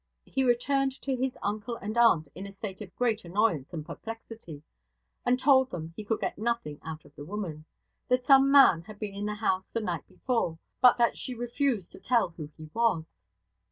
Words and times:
He 0.25 0.43
returned 0.43 0.99
to 1.03 1.15
his 1.15 1.37
uncle 1.43 1.75
and 1.75 1.95
aunt 1.95 2.27
in 2.33 2.47
a 2.47 2.51
state 2.51 2.81
of 2.81 2.95
great 2.95 3.23
annoyance 3.23 3.71
and 3.71 3.85
perplexity, 3.85 4.63
and 5.27 5.37
told 5.37 5.69
them 5.69 5.93
he 5.95 6.03
could 6.03 6.19
get 6.19 6.39
nothing 6.39 6.79
out 6.83 7.05
of 7.05 7.15
the 7.15 7.23
woman; 7.23 7.65
that 8.07 8.23
some 8.23 8.51
man 8.51 8.81
had 8.81 8.97
been 8.97 9.13
in 9.13 9.27
the 9.27 9.35
house 9.35 9.69
the 9.69 9.79
night 9.79 10.07
before; 10.07 10.57
but 10.81 10.97
that 10.97 11.17
she 11.17 11.35
refused 11.35 11.91
to 11.91 11.99
tell 11.99 12.29
who 12.29 12.49
he 12.57 12.71
was. 12.73 13.15